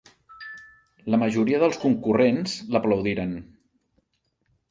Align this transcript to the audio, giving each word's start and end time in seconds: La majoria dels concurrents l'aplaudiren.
La 1.15 1.19
majoria 1.23 1.59
dels 1.65 1.77
concurrents 1.83 2.55
l'aplaudiren. 2.77 3.35